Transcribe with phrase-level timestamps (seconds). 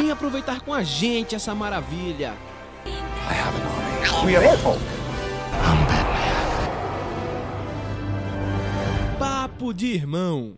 [0.00, 2.32] Vem aproveitar com a gente essa maravilha.
[9.18, 10.56] Papo de irmão.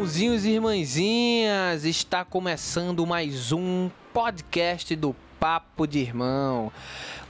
[0.00, 1.84] Irmãozinhos e irmãzinhas!
[1.84, 6.72] Está começando mais um podcast do Papo de Irmão.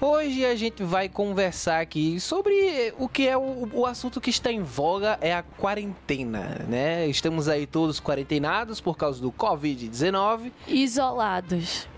[0.00, 4.52] Hoje a gente vai conversar aqui sobre o que é o, o assunto que está
[4.52, 7.08] em voga é a quarentena, né?
[7.08, 10.52] Estamos aí todos quarentenados por causa do Covid-19.
[10.68, 11.88] Isolados.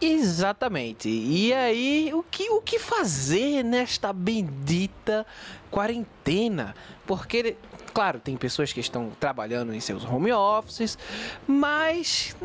[0.00, 1.08] Exatamente.
[1.08, 5.26] E aí, o que, o que fazer nesta bendita
[5.70, 6.74] quarentena?
[7.06, 7.56] Porque,
[7.92, 10.96] claro, tem pessoas que estão trabalhando em seus home offices,
[11.46, 12.36] mas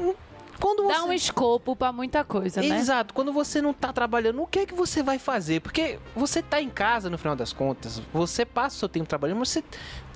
[0.59, 0.93] quando você...
[0.93, 2.77] Dá um escopo pra muita coisa, né?
[2.77, 3.13] Exato.
[3.13, 5.61] Quando você não tá trabalhando, o que é que você vai fazer?
[5.61, 8.01] Porque você tá em casa, no final das contas.
[8.13, 9.63] Você passa o seu tempo trabalhando, mas você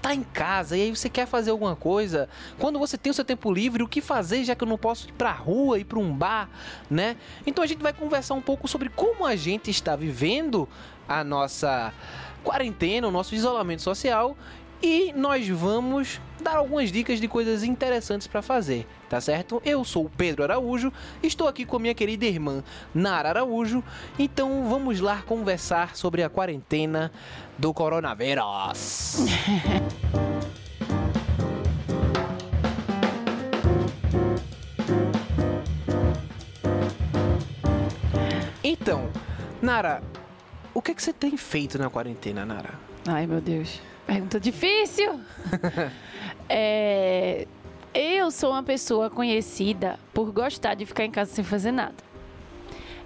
[0.01, 2.29] tá em casa e aí você quer fazer alguma coisa.
[2.57, 5.09] Quando você tem o seu tempo livre, o que fazer já que eu não posso
[5.09, 6.49] ir pra rua, ir pra um bar,
[6.89, 7.17] né?
[7.45, 10.67] Então a gente vai conversar um pouco sobre como a gente está vivendo
[11.07, 11.93] a nossa
[12.43, 14.37] quarentena, o nosso isolamento social
[14.81, 19.61] e nós vamos dar algumas dicas de coisas interessantes para fazer, tá certo?
[19.65, 23.83] Eu sou o Pedro Araújo, estou aqui com a minha querida irmã Nara Araújo,
[24.17, 27.11] então vamos lá conversar sobre a quarentena
[27.57, 29.17] do coronavírus.
[38.69, 39.09] Então,
[39.61, 40.03] Nara,
[40.73, 42.73] o que, é que você tem feito na quarentena, Nara?
[43.07, 43.81] Ai, meu Deus.
[44.07, 45.19] Pergunta difícil.
[46.49, 47.45] É,
[47.93, 51.95] Eu sou uma pessoa conhecida por gostar de ficar em casa sem fazer nada.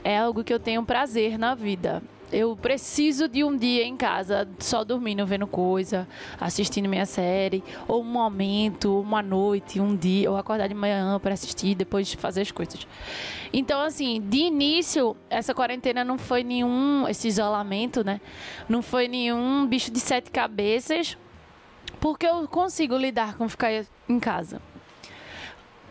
[0.03, 2.03] É algo que eu tenho prazer na vida.
[2.31, 6.07] Eu preciso de um dia em casa só dormindo, vendo coisa,
[6.39, 11.33] assistindo minha série, ou um momento, uma noite, um dia, ou acordar de manhã para
[11.33, 12.87] assistir, depois fazer as coisas.
[13.51, 18.21] Então, assim, de início, essa quarentena não foi nenhum, esse isolamento, né?
[18.69, 21.17] Não foi nenhum bicho de sete cabeças,
[21.99, 23.71] porque eu consigo lidar com ficar
[24.07, 24.61] em casa.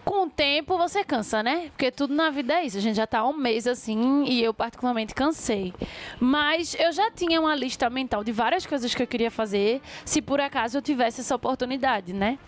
[0.04, 1.68] Com o tempo você cansa, né?
[1.70, 2.78] Porque tudo na vida é isso.
[2.78, 5.74] A gente já tá um mês assim e eu particularmente cansei.
[6.18, 10.22] Mas eu já tinha uma lista mental de várias coisas que eu queria fazer se
[10.22, 12.38] por acaso eu tivesse essa oportunidade, né?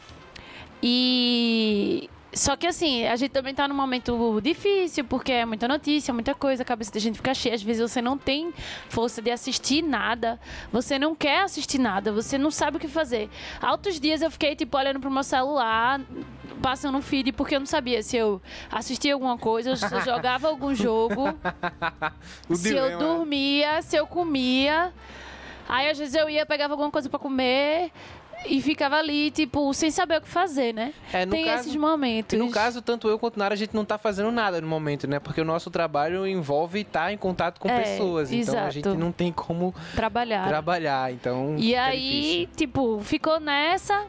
[0.82, 6.14] E só que assim, a gente também tá num momento difícil, porque é muita notícia,
[6.14, 7.54] muita coisa, a cabeça da gente fica cheia.
[7.54, 8.52] Às vezes você não tem
[8.88, 10.40] força de assistir nada,
[10.72, 13.28] você não quer assistir nada, você não sabe o que fazer.
[13.60, 16.00] Altos dias eu fiquei, tipo, olhando pro meu celular,
[16.62, 18.40] passando um feed, porque eu não sabia se eu
[18.70, 21.24] assistia alguma coisa, se eu jogava algum jogo,
[22.54, 22.96] se eu dilema, né?
[22.96, 24.92] dormia, se eu comia.
[25.68, 27.92] Aí às vezes eu ia, pegava alguma coisa pra comer.
[28.46, 30.92] E ficava ali, tipo, sem saber o que fazer, né?
[31.12, 32.34] É, Tem caso- esses momentos.
[32.34, 35.06] E no caso, tanto eu quanto Nara, a gente não tá fazendo nada no momento,
[35.06, 35.18] né?
[35.20, 38.32] Porque o nosso trabalho envolve estar em contato com É, pessoas.
[38.32, 38.72] Então a exato.
[38.72, 40.46] gente não tem como trabalhar.
[40.48, 41.12] trabalhar.
[41.12, 41.56] Então.
[41.58, 42.48] E aí, difícil.
[42.56, 44.06] tipo, ficou nessa.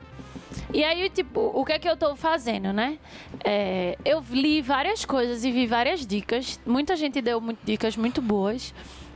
[0.74, 2.98] E aí, tipo, o que é que eu tô fazendo, né?
[3.44, 6.60] É, eu li várias coisas e vi várias dicas.
[6.66, 8.74] Muita gente deu dicas muito boas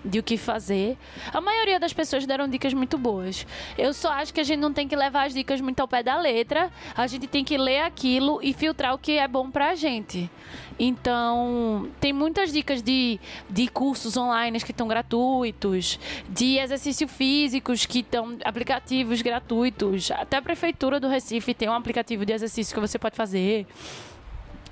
[0.07, 0.97] de o que fazer.
[1.33, 3.45] A maioria das pessoas deram dicas muito boas.
[3.77, 6.01] Eu só acho que a gente não tem que levar as dicas muito ao pé
[6.01, 6.71] da letra.
[6.95, 10.29] A gente tem que ler aquilo e filtrar o que é bom pra gente.
[10.79, 15.99] Então, tem muitas dicas de, de cursos online que estão gratuitos,
[16.29, 20.11] de exercícios físicos que estão aplicativos gratuitos.
[20.11, 23.65] Até a Prefeitura do Recife tem um aplicativo de exercício que você pode fazer.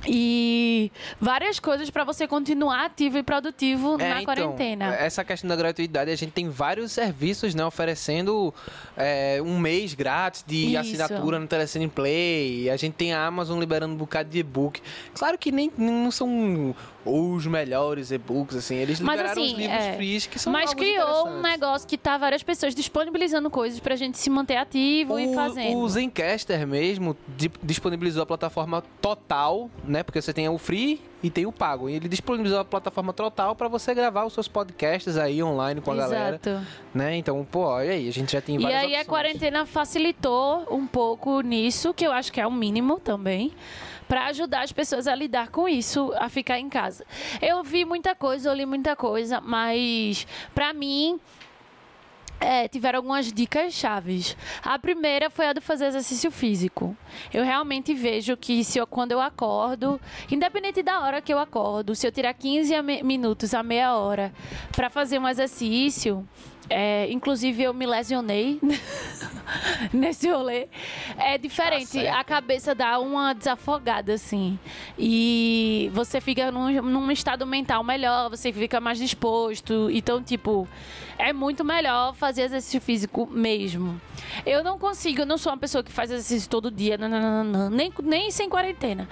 [0.07, 4.93] E várias coisas para você continuar ativo e produtivo É, na então, quarentena.
[4.95, 7.65] Essa questão da gratuidade, a gente tem vários serviços, né?
[7.65, 8.53] Oferecendo
[8.97, 10.77] é, um mês grátis de Isso.
[10.79, 12.69] assinatura no Telecine Play.
[12.69, 14.81] A gente tem a Amazon liberando um bocado de e-book.
[15.13, 16.75] Claro que nem não são
[17.05, 18.75] os melhores e-books, assim.
[18.75, 22.17] Eles Mas, liberaram assim, os livros é, que são Mas criou um negócio que tá
[22.17, 25.77] várias pessoas disponibilizando coisas pra gente se manter ativo e O, fazendo.
[25.77, 30.03] o Zencaster mesmo di- disponibilizou a plataforma total, né?
[30.03, 31.89] Porque você tem o free e tem o pago.
[31.89, 35.91] E ele disponibilizou a plataforma total para você gravar os seus podcasts aí online com
[35.91, 36.65] a galera, Exato.
[36.93, 37.15] né?
[37.17, 39.07] Então, pô, olha aí, a gente já tem E várias aí a opções.
[39.07, 43.51] quarentena facilitou um pouco nisso, que eu acho que é o mínimo também,
[44.07, 47.03] para ajudar as pessoas a lidar com isso, a ficar em casa.
[47.41, 51.19] Eu vi muita coisa, eu li muita coisa, mas para mim
[52.39, 54.35] é, tiveram algumas dicas chaves.
[54.63, 56.95] A primeira foi a de fazer exercício físico.
[57.33, 59.99] Eu realmente vejo que se eu, quando eu acordo,
[60.29, 63.95] independente da hora que eu acordo, se eu tirar 15 a me- minutos a meia
[63.95, 64.33] hora
[64.71, 66.27] para fazer um exercício,
[66.69, 68.59] é, inclusive eu me lesionei
[69.93, 70.67] nesse rolê.
[71.17, 72.15] É diferente, certo.
[72.15, 74.57] a cabeça dá uma desafogada assim.
[74.97, 79.89] E você fica num, num estado mental melhor, você fica mais disposto.
[79.91, 80.67] Então, tipo,
[81.17, 83.99] é muito melhor fazer exercício físico mesmo.
[84.45, 86.97] Eu não consigo, eu não sou uma pessoa que faz exercício todo dia,
[87.71, 89.07] nem, nem sem quarentena.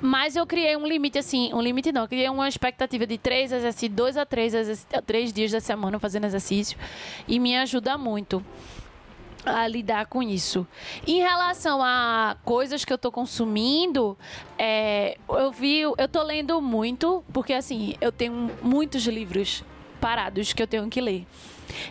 [0.00, 3.50] Mas eu criei um limite, assim, um limite não, eu criei uma expectativa de três
[3.50, 4.52] exercícios, dois a três,
[5.06, 6.78] três dias da semana fazendo exercício.
[7.26, 8.44] E me ajuda muito
[9.46, 10.66] a lidar com isso.
[11.06, 14.18] Em relação a coisas que eu tô consumindo,
[14.58, 19.64] é, eu vi, eu tô lendo muito, porque assim, eu tenho muitos livros
[20.00, 21.26] parados que eu tenho que ler.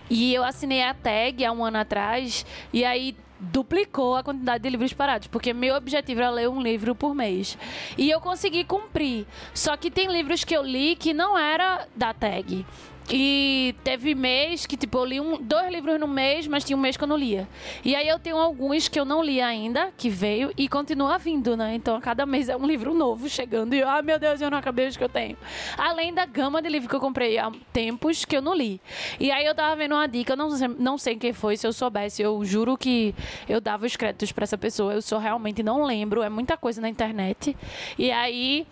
[0.10, 3.16] E eu assinei a tag há um ano atrás, e aí
[3.52, 7.58] duplicou a quantidade de livros parados, porque meu objetivo era ler um livro por mês.
[7.98, 9.26] E eu consegui cumprir.
[9.54, 12.66] Só que tem livros que eu li que não era da tag.
[13.10, 16.80] E teve mês que, tipo, eu li um, dois livros no mês, mas tinha um
[16.80, 17.48] mês que eu não lia.
[17.84, 21.56] E aí eu tenho alguns que eu não li ainda, que veio e continua vindo,
[21.56, 21.76] né?
[21.76, 23.76] Então, a cada mês é um livro novo chegando.
[23.76, 25.38] E, eu, ah, meu Deus, eu não acabei os que eu tenho.
[25.78, 28.82] Além da gama de livros que eu comprei há tempos que eu não li.
[29.20, 31.68] E aí eu tava vendo uma dica, eu não sei, não sei quem foi, se
[31.68, 33.14] eu soubesse, eu juro que
[33.48, 34.94] eu dava os créditos pra essa pessoa.
[34.94, 37.56] Eu só realmente não lembro, é muita coisa na internet.
[38.00, 38.66] E aí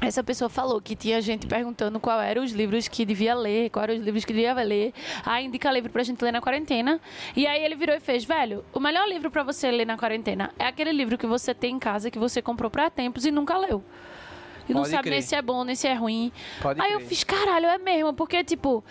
[0.00, 3.88] essa pessoa falou que tinha gente perguntando qual eram os livros que devia ler, quais
[3.88, 4.92] eram os livros que devia ler.
[5.24, 7.00] Ah, indica livro pra gente ler na quarentena.
[7.34, 10.52] E aí ele virou e fez, velho, o melhor livro pra você ler na quarentena
[10.58, 13.58] é aquele livro que você tem em casa, que você comprou pra tempos e nunca
[13.58, 13.82] leu.
[14.68, 15.12] E não Pode sabe crer.
[15.12, 16.30] nem se é bom, nem se é ruim.
[16.60, 17.08] Pode aí eu crer.
[17.08, 18.84] fiz, caralho, é mesmo, porque, tipo,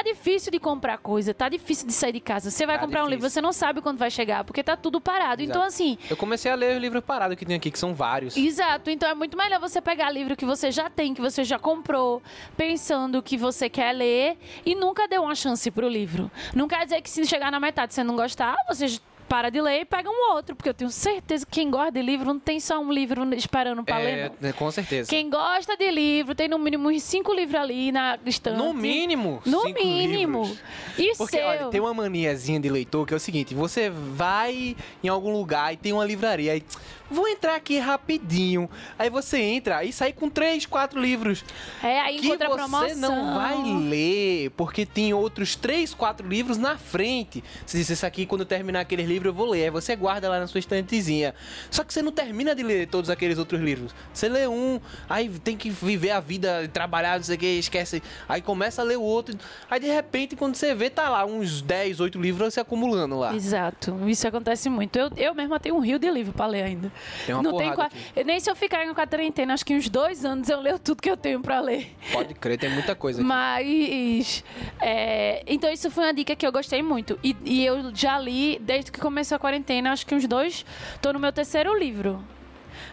[0.00, 2.50] tá difícil de comprar coisa, tá difícil de sair de casa.
[2.50, 3.30] Você vai Tá comprar um livro, difícil.
[3.34, 5.42] você não sabe quando vai chegar, porque tá tudo parado.
[5.42, 5.66] Então, Exato.
[5.68, 8.36] assim, Eu comecei a ler os livros parados que tem aqui, que são vários.
[8.36, 11.58] Exato, então é muito melhor você pegar livro que você já tem, que você já
[11.58, 12.22] comprou,
[12.56, 16.30] pensando que você quer ler e nunca deu uma chance pro livro.
[16.54, 18.86] Não quer dizer que se chegar na metade você não gostar, você
[19.30, 22.02] para de ler e pega um outro, porque eu tenho certeza que quem gosta de
[22.02, 24.48] livro não tem só um livro esperando ler, É, não.
[24.48, 25.08] é, com certeza.
[25.08, 28.58] Quem gosta de livro tem no mínimo uns cinco livros ali na estante.
[28.58, 29.40] No mínimo.
[29.46, 30.42] No mínimo.
[30.42, 30.58] livros.
[30.98, 31.46] E Porque, seu?
[31.46, 35.72] olha, tem uma maniazinha de leitor que é o seguinte: você vai em algum lugar
[35.72, 36.64] e tem uma livraria, aí
[37.10, 38.70] vou entrar aqui rapidinho.
[38.98, 41.44] Aí você entra e sai com três, quatro livros.
[41.82, 42.96] É, aí que encontra você promoção.
[42.96, 47.42] não vai ler, porque tem outros três, quatro livros na frente.
[47.66, 49.64] Você diz, isso aqui, quando eu terminar aquele livro, eu vou ler.
[49.64, 51.34] Aí você guarda lá na sua estantezinha.
[51.70, 53.94] Só que você não termina de ler todos aqueles outros livros.
[54.12, 58.02] Você lê um, aí tem que viver a vida, trabalhar, não sei o que, esquece.
[58.28, 59.36] Aí começa a ler o outro.
[59.70, 63.34] Aí de repente, quando você vê, tá lá uns 10, 8 livros se acumulando lá.
[63.34, 64.98] Exato, isso acontece muito.
[64.98, 66.92] Eu, eu mesma tenho um rio de livro pra ler ainda.
[67.26, 67.90] Tem uma não tem qua-
[68.24, 71.10] Nem se eu ficar em quarentena, acho que uns dois anos eu leio tudo que
[71.10, 71.94] eu tenho pra ler.
[72.12, 73.28] Pode crer, tem muita coisa aqui.
[73.28, 74.44] Mas.
[74.80, 77.18] é, então, isso foi uma dica que eu gostei muito.
[77.22, 80.64] E, e eu já li, desde que começou a quarentena, acho que uns dois.
[81.00, 82.22] Tô no meu terceiro livro.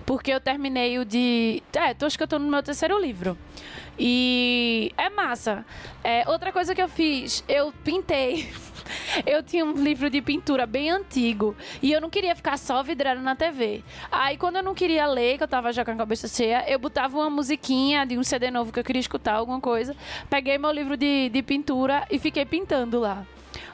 [0.06, 1.62] Porque eu terminei o de.
[1.74, 3.38] É, tô, acho que eu tô no meu terceiro livro.
[4.00, 5.66] E é massa.
[6.04, 8.50] É, outra coisa que eu fiz, eu pintei.
[9.26, 13.22] Eu tinha um livro de pintura bem antigo e eu não queria ficar só vidrando
[13.22, 13.84] na TV.
[14.12, 16.80] Aí, quando eu não queria ler, que eu tava já com a cabeça cheia, eu
[16.80, 19.96] botava uma musiquinha de um CD novo que eu queria escutar, alguma coisa.
[20.30, 23.26] Peguei meu livro de, de pintura e fiquei pintando lá.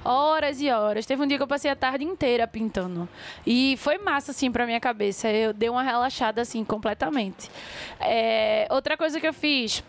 [0.04, 1.06] Horas e horas.
[1.06, 3.08] Teve um dia que eu passei a tarde inteira pintando.
[3.46, 5.30] E foi massa, assim, pra minha cabeça.
[5.30, 7.50] Eu dei uma relaxada, assim, completamente.
[8.00, 9.84] É, outra coisa que eu fiz.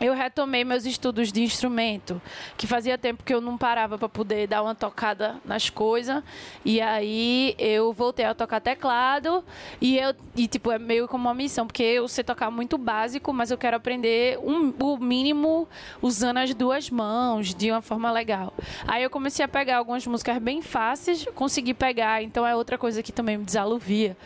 [0.00, 2.22] Eu retomei meus estudos de instrumento,
[2.56, 6.22] que fazia tempo que eu não parava para poder dar uma tocada nas coisas.
[6.64, 9.44] E aí eu voltei a tocar teclado
[9.78, 13.30] e eu e tipo é meio como uma missão, porque eu sei tocar muito básico,
[13.32, 15.68] mas eu quero aprender um- o mínimo
[16.00, 18.54] usando as duas mãos de uma forma legal.
[18.88, 23.02] Aí eu comecei a pegar algumas músicas bem fáceis, consegui pegar, então é outra coisa
[23.02, 24.16] que também me desaluvia.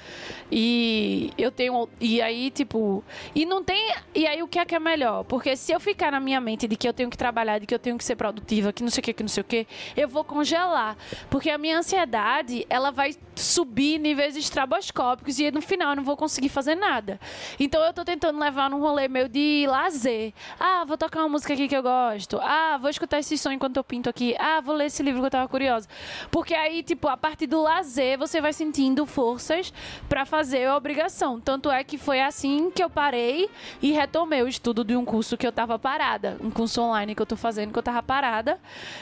[0.52, 3.02] E eu tenho e aí tipo,
[3.34, 5.24] e não tem, e aí o que é que é melhor?
[5.24, 7.74] Porque se eu ficar na minha mente de que eu tenho que trabalhar, de que
[7.74, 9.66] eu tenho que ser produtiva, que não sei o que, que não sei o que,
[9.96, 10.94] eu vou congelar.
[11.30, 16.18] Porque a minha ansiedade, ela vai subir níveis estraboscópicos e no final eu não vou
[16.18, 17.18] conseguir fazer nada.
[17.58, 20.34] Então eu tô tentando levar num rolê meio de lazer.
[20.60, 22.38] Ah, vou tocar uma música aqui que eu gosto.
[22.42, 24.36] Ah, vou escutar esse som enquanto eu pinto aqui.
[24.38, 25.88] Ah, vou ler esse livro que eu tava curiosa.
[26.30, 29.72] Porque aí, tipo, a partir do lazer, você vai sentindo forças
[30.10, 31.40] para fazer a obrigação.
[31.40, 33.48] Tanto é que foi assim que eu parei
[33.80, 36.36] e retomei o estudo de um curso que eu tava parada.
[36.40, 38.58] Um curso online que eu tô fazendo que eu tava parada.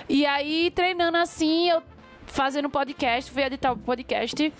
[0.08, 1.82] E aí, treinando assim, eu
[2.26, 4.52] fazendo podcast, fui editar o podcast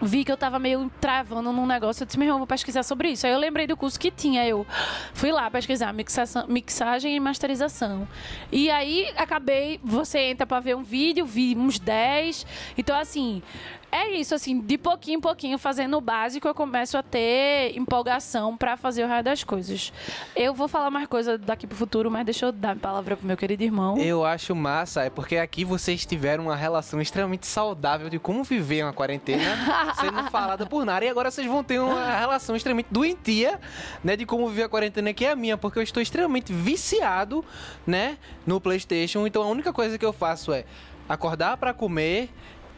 [0.00, 2.02] vi que eu tava meio travando num negócio.
[2.02, 3.26] Eu disse, meu irmão, vou pesquisar sobre isso.
[3.26, 4.46] Aí eu lembrei do curso que tinha.
[4.46, 4.66] Eu
[5.12, 8.06] fui lá pesquisar mixação, mixagem e masterização.
[8.50, 12.46] E aí acabei, você entra pra ver um vídeo, vi uns 10.
[12.76, 13.42] Então, assim,
[13.90, 18.56] é isso, assim, de pouquinho em pouquinho, fazendo o básico, eu começo a ter empolgação
[18.56, 19.92] para fazer o resto das coisas.
[20.36, 23.26] Eu vou falar mais coisa daqui pro futuro, mas deixa eu dar a palavra pro
[23.26, 23.96] meu querido irmão.
[23.96, 28.84] Eu acho massa, é porque aqui vocês tiveram uma relação extremamente saudável de como viver
[28.84, 29.56] uma quarentena
[29.98, 31.04] sendo falada por Nara.
[31.04, 33.58] E agora vocês vão ter uma relação extremamente doentia,
[34.04, 37.44] né, de como viver a quarentena, que é a minha, porque eu estou extremamente viciado,
[37.86, 39.26] né, no PlayStation.
[39.26, 40.64] Então a única coisa que eu faço é
[41.08, 42.28] acordar para comer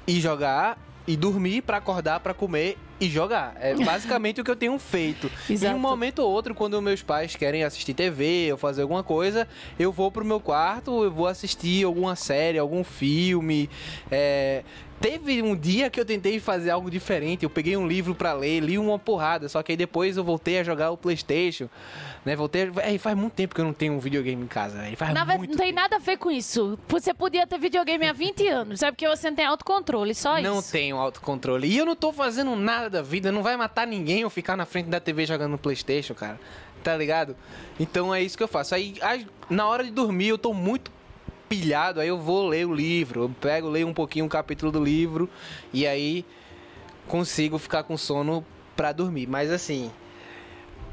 [0.06, 3.54] e jogar e dormir para acordar para comer e jogar.
[3.58, 5.30] É basicamente o que eu tenho feito.
[5.48, 5.72] Exato.
[5.72, 9.48] Em um momento ou outro, quando meus pais querem assistir TV ou fazer alguma coisa,
[9.78, 13.70] eu vou pro meu quarto, eu vou assistir alguma série, algum filme.
[14.10, 14.62] É...
[15.00, 17.42] Teve um dia que eu tentei fazer algo diferente.
[17.42, 20.58] Eu peguei um livro para ler, li uma porrada, só que aí depois eu voltei
[20.60, 21.70] a jogar o PlayStation,
[22.22, 22.36] né?
[22.36, 24.94] Voltei, é, faz muito tempo que eu não tenho um videogame em casa, né?
[24.96, 25.80] Faz Na muito não tem tempo.
[25.80, 26.78] nada a ver com isso.
[26.86, 28.82] Você podia ter videogame há 20 anos.
[28.82, 30.70] É porque você não tem autocontrole, só Não isso.
[30.70, 31.66] tenho autocontrole.
[31.66, 33.32] E eu não tô fazendo nada da vida.
[33.32, 36.38] Não vai matar ninguém eu ficar na frente da TV jogando no Playstation, cara.
[36.84, 37.34] Tá ligado?
[37.78, 38.74] Então é isso que eu faço.
[38.74, 40.90] Aí, aí, na hora de dormir, eu tô muito
[41.50, 42.00] pilhado.
[42.00, 43.24] Aí eu vou ler o livro.
[43.24, 45.28] Eu pego, leio um pouquinho um capítulo do livro.
[45.72, 46.24] E aí
[47.08, 49.26] consigo ficar com sono pra dormir.
[49.26, 49.90] Mas assim,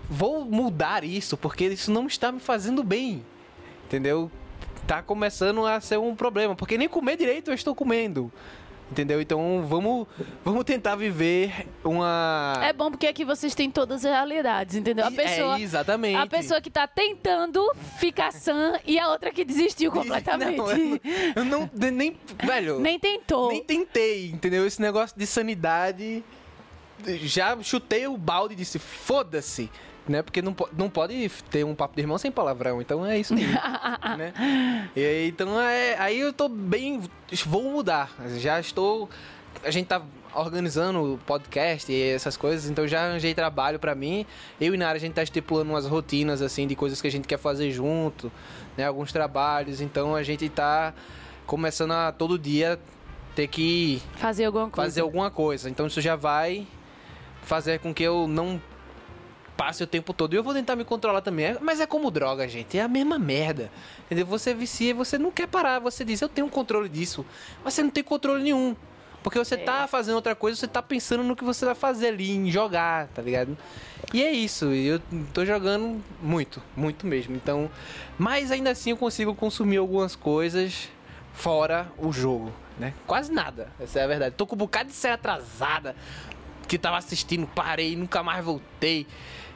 [0.09, 3.23] vou mudar isso porque isso não está me fazendo bem.
[3.85, 4.31] Entendeu?
[4.87, 8.31] Tá começando a ser um problema, porque nem comer direito eu estou comendo.
[8.89, 9.19] Entendeu?
[9.19, 10.07] Então vamos,
[10.45, 12.53] vamos tentar viver uma.
[12.63, 15.05] É bom porque aqui vocês têm todas as realidades, entendeu?
[15.05, 16.15] A E- pessoa, É, exatamente.
[16.15, 17.61] a pessoa que tá tentando
[17.99, 20.55] ficar sã e a outra que desistiu completamente.
[20.57, 20.77] Não, eu
[21.45, 22.15] não, eu não- nem.
[22.41, 22.79] Velho.
[22.79, 23.49] Nem tentou.
[23.49, 24.65] Nem tentei, entendeu?
[24.65, 26.23] Esse negócio de sanidade.
[27.23, 29.69] Já chutei o balde e disse: foda-se.
[30.07, 30.21] Né?
[30.21, 32.81] Porque não, não pode ter um papo de irmão sem palavrão.
[32.81, 33.45] Então é isso aí.
[34.17, 34.89] né?
[34.95, 37.01] E então é, aí eu tô bem.
[37.45, 38.11] Vou mudar.
[38.37, 39.09] Já estou.
[39.63, 40.01] A gente tá
[40.33, 44.25] organizando o podcast e essas coisas, então já arranjei trabalho pra mim.
[44.61, 47.27] Eu e Nara, a gente tá estipulando umas rotinas assim de coisas que a gente
[47.27, 48.31] quer fazer junto,
[48.77, 48.85] né?
[48.85, 49.81] Alguns trabalhos.
[49.81, 50.93] Então a gente tá
[51.45, 52.79] começando a todo dia
[53.35, 54.89] ter que Fazer alguma coisa.
[54.89, 55.69] fazer alguma coisa.
[55.69, 56.67] Então isso já vai
[57.41, 58.61] fazer com que eu não
[59.57, 60.33] passe o tempo todo.
[60.33, 61.47] E eu vou tentar me controlar também.
[61.47, 62.77] É- Mas é como droga, gente.
[62.77, 63.71] É a mesma merda.
[64.05, 64.25] Entendeu?
[64.27, 65.79] Você vicia e você não quer parar.
[65.79, 67.25] Você diz, eu tenho controle disso.
[67.63, 68.75] Mas você não tem controle nenhum.
[69.23, 72.31] Porque você tá fazendo outra coisa, você tá pensando no que você vai fazer ali,
[72.31, 73.57] em jogar, tá ligado?
[74.13, 75.01] E é isso, eu
[75.33, 77.35] tô jogando muito, muito mesmo.
[77.35, 77.69] Então,
[78.17, 80.87] mas ainda assim eu consigo consumir algumas coisas
[81.33, 82.93] fora o jogo, né?
[83.05, 84.35] Quase nada, essa é a verdade.
[84.37, 85.93] Tô com um bocado de série atrasada
[86.65, 89.05] que tava assistindo, parei, nunca mais voltei.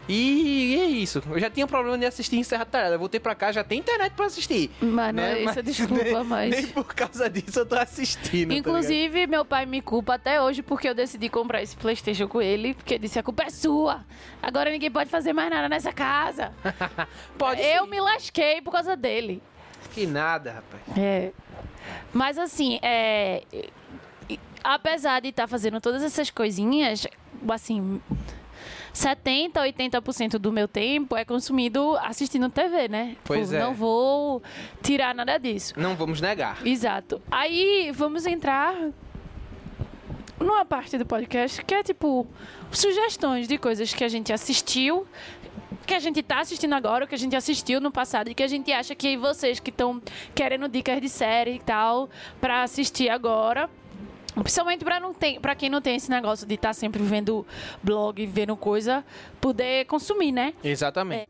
[0.10, 1.22] E, é isso.
[1.29, 2.96] Eu já tinha problema de assistir em Serra Talhada.
[2.96, 4.70] Eu voltei pra cá, já tem internet pra assistir.
[4.81, 5.41] Mano, né?
[5.43, 8.50] isso é desculpa, nem, mas- Nem por causa disso eu tô assistindo.
[8.50, 12.41] tá Inclusive, meu pai me culpa até hoje porque eu decidi comprar esse PlayStation com
[12.41, 14.03] ele, porque disse a culpa é sua.
[14.41, 16.51] Agora ninguém pode fazer mais nada nessa casa.
[17.38, 17.89] Pode eu sim.
[17.89, 19.41] me lasquei por causa dele.
[19.93, 20.98] Que nada, rapaz.
[20.98, 21.31] É.
[22.13, 23.43] Mas assim, é.
[24.63, 27.08] Apesar de estar fazendo todas essas coisinhas,
[27.50, 28.01] assim.
[28.93, 33.15] 70, 80% do meu tempo é consumido assistindo TV, né?
[33.23, 33.63] Pois Tipo, é.
[33.63, 34.41] Não vou
[34.81, 35.73] tirar nada disso.
[35.77, 36.65] Não vamos negar.
[36.65, 37.21] Exato.
[37.29, 38.75] Aí vamos entrar
[40.39, 42.25] numa parte do podcast que é tipo
[42.71, 45.05] sugestões de coisas que a gente assistiu,
[45.85, 48.43] que a gente tá assistindo agora, ou que a gente assistiu no passado e que
[48.43, 50.01] a gente acha que vocês que estão
[50.33, 53.69] querendo dicas de série e tal pra assistir agora.
[54.33, 57.45] Principalmente pra, não ter, pra quem não tem esse negócio de estar sempre vendo
[57.83, 59.03] blog, vendo coisa,
[59.39, 60.53] poder consumir, né?
[60.63, 61.27] Exatamente.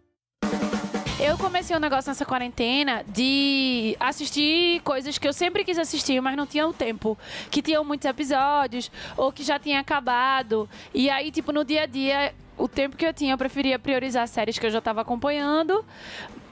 [1.23, 6.35] Eu comecei um negócio nessa quarentena de assistir coisas que eu sempre quis assistir, mas
[6.35, 7.15] não tinha o tempo.
[7.51, 10.67] Que tinham muitos episódios, ou que já tinha acabado.
[10.91, 14.27] E aí, tipo, no dia a dia, o tempo que eu tinha, eu preferia priorizar
[14.27, 15.85] séries que eu já estava acompanhando.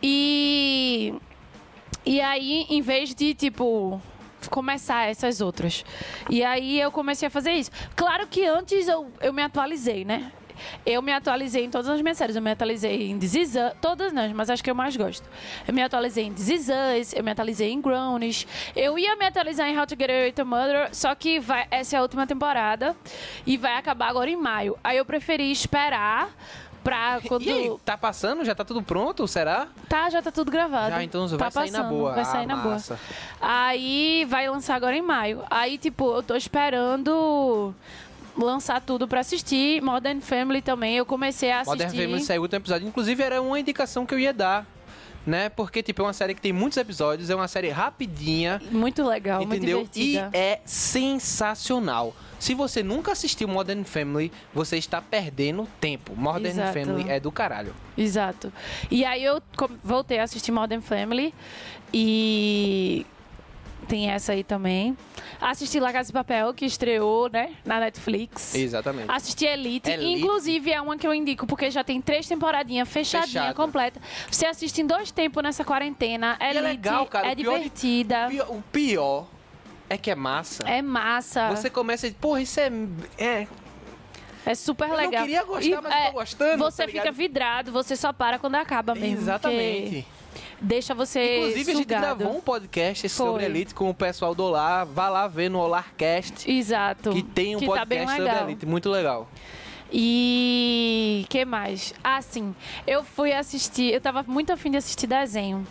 [0.03, 1.15] E.
[2.05, 3.99] E aí, em vez de, tipo,
[4.49, 5.83] começar essas outras.
[6.29, 7.71] E aí eu comecei a fazer isso.
[7.95, 10.31] Claro que antes eu, eu me atualizei, né?
[10.85, 12.35] Eu me atualizei em todas as minhas séries.
[12.35, 15.27] Eu me atualizei em This Is Us, todas não, mas acho que eu mais gosto.
[15.67, 18.47] Eu me atualizei em This Is Us, eu me atualizei em Grownish.
[18.75, 21.95] Eu ia me atualizar em How to Get Away with a só que vai, essa
[21.95, 22.95] é a última temporada
[23.45, 24.77] e vai acabar agora em maio.
[24.83, 26.29] Aí eu preferi esperar
[26.83, 27.43] pra quando...
[27.43, 28.43] E aí, tá passando?
[28.45, 29.27] Já tá tudo pronto?
[29.27, 29.67] Será?
[29.87, 30.91] Tá, já tá tudo gravado.
[30.95, 32.13] Já, então vai tá sair na boa.
[32.13, 32.73] Vai sair Ah, na boa.
[32.75, 32.99] massa.
[33.41, 35.43] Aí vai lançar agora em maio.
[35.49, 37.73] Aí, tipo, eu tô esperando
[38.37, 39.81] lançar tudo pra assistir.
[39.81, 41.69] Modern Family também, eu comecei a assistir.
[41.83, 42.87] Modern Family saiu o último episódio.
[42.87, 44.65] Inclusive, era uma indicação que eu ia dar.
[45.27, 45.49] Né?
[45.49, 49.43] Porque, tipo, é uma série que tem muitos episódios, é uma série rapidinha, Muito legal,
[49.43, 49.79] entendeu?
[49.79, 50.29] muito E divertida.
[50.37, 52.15] é sensacional.
[52.39, 56.15] Se você nunca assistiu Modern Family, você está perdendo tempo.
[56.15, 56.73] Modern Exato.
[56.73, 57.75] Family é do caralho.
[57.97, 58.51] Exato.
[58.89, 59.41] E aí eu
[59.83, 61.33] voltei a assistir Modern Family
[61.93, 63.05] e
[63.89, 64.95] tem essa aí também.
[65.41, 68.53] Assisti La Casa de Papel, que estreou, né, na Netflix.
[68.55, 69.09] Exatamente.
[69.11, 70.21] Assisti Elite, Elite.
[70.21, 73.53] inclusive é uma que eu indico porque já tem três temporadinhas fechadinha, Fechada.
[73.55, 73.99] completa.
[74.29, 76.37] Você assiste em dois tempos nessa quarentena.
[76.39, 77.27] É legal, cara.
[77.31, 78.27] É de- divertida.
[78.27, 79.27] O pior, o pior
[79.89, 80.63] é que é massa.
[80.67, 81.49] É massa.
[81.49, 82.71] Você começa e, porra, isso é.
[83.17, 83.47] é
[84.45, 85.11] É super eu legal.
[85.13, 86.63] não queria gostar, E, mas é, eu tô gostando.
[86.63, 89.17] Você tá fica vidrado, você só para quando acaba mesmo.
[89.17, 89.81] Exatamente.
[90.05, 90.18] porque
[90.61, 92.17] Deixa você Inclusive, a gente sugado.
[92.17, 93.45] gravou um podcast sobre Foi.
[93.45, 94.85] Elite com o pessoal do Olar.
[94.85, 96.49] Vá lá ver no Olarcast.
[96.49, 97.11] Exato.
[97.11, 98.43] Que tem um que tá podcast sobre legal.
[98.49, 98.65] Elite.
[98.65, 99.27] Muito legal.
[99.91, 101.93] E que mais?
[102.03, 102.53] Ah, sim.
[102.85, 105.65] Eu fui assistir, eu tava muito afim de assistir desenho.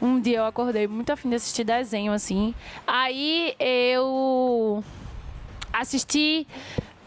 [0.00, 2.54] Um dia eu acordei muito afim de assistir desenho, assim.
[2.86, 4.82] Aí eu
[5.72, 6.46] assisti.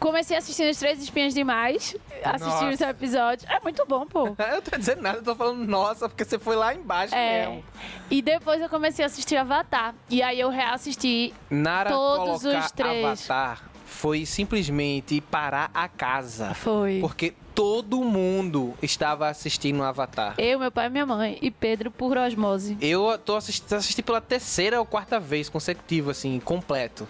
[0.03, 1.95] Comecei assistindo Os Três Espinhas Demais.
[2.25, 2.89] Assisti os Nossa.
[2.89, 3.50] episódios.
[3.50, 4.36] É muito bom, pô.
[4.51, 7.48] Eu tô dizendo nada, eu tô falando nossa, porque você foi lá embaixo É.
[7.48, 7.63] mesmo.
[8.12, 9.95] E depois eu comecei a assistir Avatar.
[10.10, 11.33] E aí eu reassisti.
[11.50, 13.29] Nara Todos os três.
[13.31, 16.53] Avatar foi simplesmente parar a casa.
[16.53, 16.98] Foi.
[17.00, 20.33] Porque todo mundo estava assistindo Avatar.
[20.38, 21.38] Eu, meu pai e minha mãe.
[21.41, 22.78] E Pedro por osmose.
[22.82, 27.08] Eu tô assistindo assisti pela terceira ou quarta vez consecutiva, assim, completo.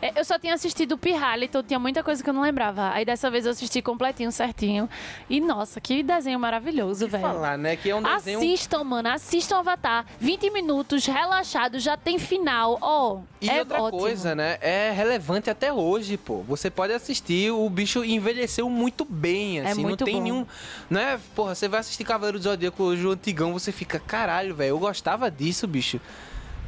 [0.00, 2.90] É, Eu só tinha assistido o Pirralha, então tinha muita coisa que eu não lembrava.
[2.92, 4.88] Aí dessa vez eu assisti completinho, certinho.
[5.28, 7.22] E nossa, que desenho maravilhoso, velho.
[7.22, 7.76] Falar, né?
[7.76, 8.38] Que é um desenho.
[8.38, 10.06] Assistam, mano, assistam Avatar.
[10.20, 12.78] 20 minutos, relaxado, já tem final.
[12.80, 14.00] Ó, E é outra ótimo.
[14.00, 14.58] coisa, né?
[14.60, 16.42] É relevante até hoje, pô.
[16.42, 19.82] Você pode assistir, o bicho envelheceu muito bem, É assim.
[19.82, 20.22] muito não tem bom.
[20.22, 20.46] nenhum.
[20.88, 24.54] Não é, porra, você vai assistir Cavaleiro do Zodíaco hoje, o antigão, você fica, caralho,
[24.54, 26.00] velho, eu gostava disso, bicho.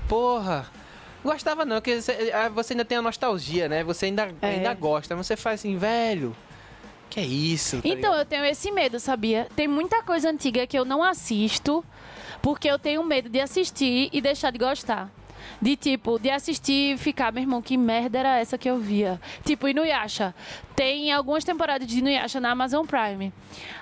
[0.09, 0.67] Porra.
[1.23, 3.85] Gostava não, porque você, ah, você ainda tem a nostalgia, né?
[3.85, 4.47] Você ainda, É.
[4.49, 6.35] ainda gosta, mas você faz assim, velho.
[7.11, 7.77] Que é isso?
[7.83, 8.19] tá Então, ligado?
[8.21, 9.49] eu tenho esse medo, sabia?
[9.57, 11.85] Tem muita coisa antiga que eu não assisto,
[12.41, 15.11] porque eu tenho medo de assistir e deixar de gostar.
[15.61, 19.21] De tipo, de assistir e ficar, meu irmão, que merda era essa que eu via?
[19.45, 20.35] Tipo, Inuyasha.
[20.75, 23.33] Tem algumas temporadas de Inuyasha na Amazon Prime.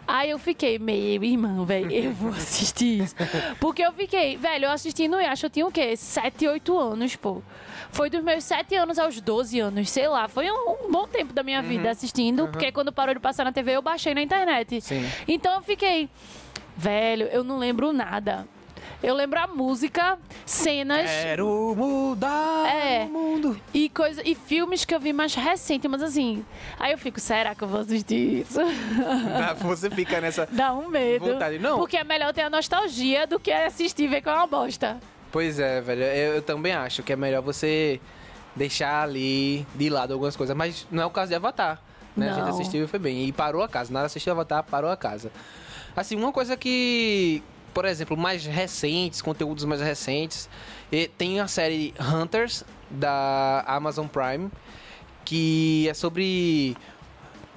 [0.06, 3.14] Aí eu fiquei, meu irmão, velho, eu vou assistir isso.
[3.60, 5.96] Porque eu fiquei, velho, eu assisti Inuyasha, eu tinha o quê?
[5.96, 7.42] 7, 8 anos, pô.
[7.90, 10.28] Foi dos meus 7 anos aos 12 anos, sei lá.
[10.28, 13.52] Foi um, um bom tempo da minha vida assistindo, porque quando parou de passar na
[13.52, 14.80] TV, eu baixei na internet.
[14.80, 15.08] Sim.
[15.26, 16.08] Então eu fiquei,
[16.76, 18.46] velho, eu não lembro nada.
[19.00, 23.04] Eu lembro a música, cenas Quero mudar É.
[23.04, 23.60] o mundo.
[23.72, 26.44] e coisa e filmes que eu vi mais recente, mas assim,
[26.78, 28.58] aí eu fico, será que eu vou assistir isso?
[29.62, 30.46] Você fica nessa.
[30.50, 31.26] Dá um medo.
[31.26, 31.60] Vontade.
[31.60, 31.78] Não.
[31.78, 34.98] Porque é melhor ter a nostalgia do que assistir e ver que é uma bosta.
[35.30, 36.02] Pois é, velho.
[36.02, 38.00] Eu, eu também acho que é melhor você
[38.56, 40.56] deixar ali de lado algumas coisas.
[40.56, 41.80] Mas não é o caso de Avatar.
[42.16, 42.30] Né?
[42.30, 43.26] A gente assistiu e foi bem.
[43.26, 43.92] E parou a casa.
[43.92, 45.30] Nada assistiu Avatar, parou a casa.
[45.96, 47.42] Assim, uma coisa que,
[47.78, 50.48] por exemplo, mais recentes, conteúdos mais recentes,
[50.90, 54.50] e tem a série Hunters da Amazon Prime,
[55.24, 56.76] que é sobre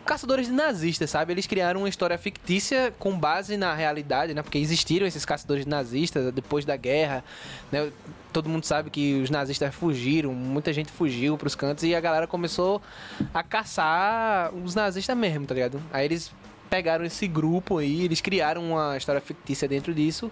[0.05, 1.33] caçadores de nazistas, sabe?
[1.33, 4.43] Eles criaram uma história fictícia com base na realidade, né?
[4.43, 7.23] Porque existiram esses caçadores de nazistas depois da guerra,
[7.71, 7.91] né?
[8.31, 12.27] Todo mundo sabe que os nazistas fugiram, muita gente fugiu pros cantos e a galera
[12.27, 12.79] começou
[13.33, 15.81] a caçar os nazistas mesmo, tá ligado?
[15.91, 16.31] Aí eles
[16.71, 20.31] pegaram esse grupo aí, eles criaram uma história fictícia dentro disso.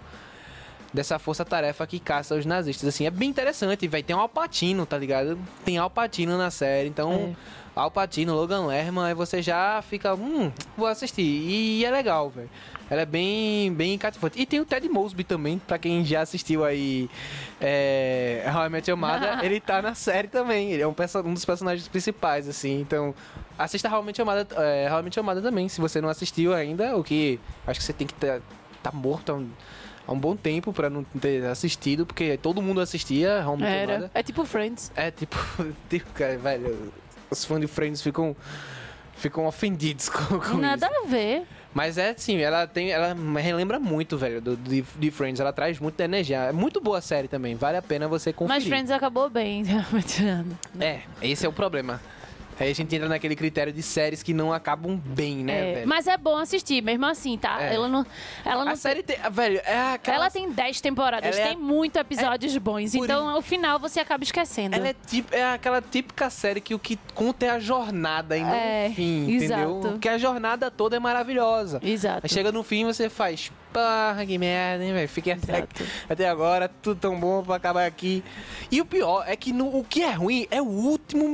[0.92, 2.88] dessa força-tarefa que caça os nazistas.
[2.88, 5.38] Assim, é bem interessante, vai Tem um Alpatino, tá ligado?
[5.64, 7.36] Tem Alpatino na série, então...
[7.74, 11.22] Alpatino, Logan Lerman, aí você já fica, hum, vou assistir.
[11.22, 12.50] E é legal, velho.
[12.90, 14.40] Ela é bem, bem cativante.
[14.40, 17.08] E tem o Ted Mosby também, pra quem já assistiu aí
[17.60, 20.72] é, How I Met Your Mother, ele tá na série também.
[20.72, 22.80] Ele é um, um dos personagens principais, assim.
[22.80, 23.14] Então,
[23.56, 26.00] assista How I Met Your Mother, é, How I Met Your Mother também, se você
[26.00, 28.40] não assistiu ainda, o que acho que você tem que estar
[28.82, 29.30] tá morto
[30.06, 33.66] há um, bom tempo pra não ter assistido, porque todo mundo assistia Mother.
[33.68, 34.10] Era.
[34.12, 34.90] É tipo Friends.
[34.96, 35.36] É tipo,
[35.88, 36.92] tipo, cara, velho,
[37.30, 38.36] os fãs de Friends ficam
[39.14, 41.04] ficam ofendidos com, com Nada isso.
[41.04, 41.42] a ver.
[41.72, 45.78] Mas é assim, ela tem, ela relembra muito, velho, do, de, de Friends, ela traz
[45.78, 46.38] muita energia.
[46.38, 48.60] É muito boa a série também, vale a pena você conferir.
[48.60, 49.62] Mas Friends acabou bem.
[50.80, 52.00] É, esse é o problema.
[52.60, 55.88] Aí a gente entra naquele critério de séries que não acabam bem, né, É, velho?
[55.88, 57.62] mas é bom assistir, mesmo assim, tá?
[57.62, 57.74] É.
[57.74, 58.06] Ela não.
[58.44, 61.56] Ela não a série tem, velho, é aquela Ela tem 10 temporadas, Ela é- tem
[61.58, 62.92] muito episódios bons.
[62.92, 64.76] por Então, ao final, você acaba esquecendo.
[64.76, 68.42] Ela é, tipo, é aquela típica série que o que conta é a jornada e
[68.42, 69.60] não É, o fim, exato.
[69.62, 69.80] entendeu?
[69.92, 71.80] Porque a jornada toda é maravilhosa.
[71.82, 72.20] Exato.
[72.24, 75.08] Aí chega no fim você faz, porra, que merda, hein, velho?
[75.08, 75.66] Fiquei até,
[76.08, 78.22] até agora, tudo tão bom pra acabar aqui.
[78.70, 81.26] E o pior é que no- o que é ruim é o último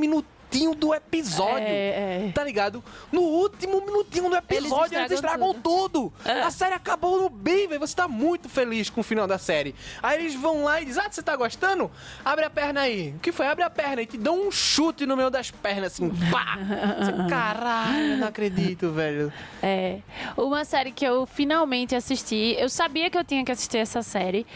[0.56, 1.66] minutinho do episódio.
[1.66, 2.32] É, é.
[2.34, 2.82] Tá ligado?
[3.12, 6.12] No último minutinho do episódio, eles estragam estragam tudo.
[6.24, 6.42] É.
[6.42, 7.80] A série acabou no bem, velho.
[7.80, 9.74] Você tá muito feliz com o final da série.
[10.02, 11.90] Aí eles vão lá e dizem: Ah, você tá gostando?
[12.24, 13.14] Abre a perna aí.
[13.16, 13.46] O que foi?
[13.46, 16.58] Abre a perna e te dão um chute no meio das pernas, assim, pá!
[16.98, 19.32] Você, Caralho, não acredito, velho.
[19.62, 19.98] É.
[20.36, 22.56] Uma série que eu finalmente assisti.
[22.58, 24.46] Eu sabia que eu tinha que assistir essa série.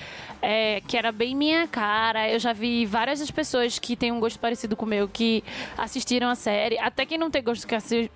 [0.42, 2.28] é, que era bem minha cara.
[2.30, 5.44] Eu já vi várias das pessoas que têm um gosto parecido com o meu que
[5.90, 6.79] assistiram a série.
[6.79, 7.66] Até quem não tem gosto